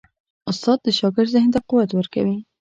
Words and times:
استاد 0.49 0.77
د 0.85 0.87
شاګرد 0.99 1.33
ذهن 1.35 1.49
ته 1.55 1.59
قوت 1.69 1.89
ورکوي. 1.93 2.37